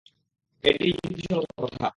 এটিই 0.63 0.91
যুক্তিসঙ্গত 0.97 1.51
কথা। 1.61 1.87